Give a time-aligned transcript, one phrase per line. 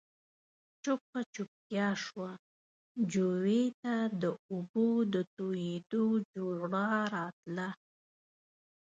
[0.83, 2.31] چوپه چوپتيا شوه،
[3.11, 7.67] جووې ته د اوبو د تويېدو جورړا راتله.